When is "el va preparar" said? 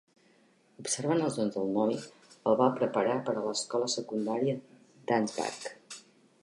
2.53-3.19